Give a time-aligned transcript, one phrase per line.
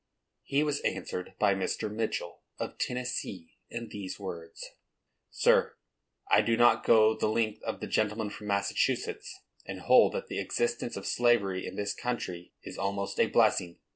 [0.41, 1.87] He was answered by Mr.
[1.93, 4.71] Mitchell, of Tennessee, in these words:
[5.29, 5.77] Sir,
[6.31, 10.39] I do not go the length of the gentleman from Massachusetts, and hold that the
[10.39, 13.77] existence of slavery in this country is almost a blessing.